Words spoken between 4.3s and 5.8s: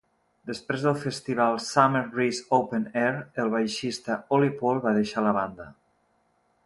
Olli Pohl va deixar la banda.